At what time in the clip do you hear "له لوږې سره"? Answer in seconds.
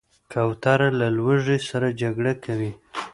0.99-1.87